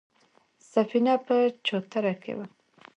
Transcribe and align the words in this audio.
سفينه 0.71 1.13
په 1.25 1.35
چوتره 1.65 2.13
کې 2.23 2.33
وه. 2.37 2.45